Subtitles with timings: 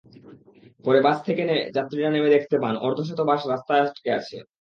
[0.83, 1.43] পরে বাস থেকে
[1.75, 4.37] যাত্রীরা নেমে দেখতে পান, অর্ধশত বাস রাস্তায় আটকে আছে।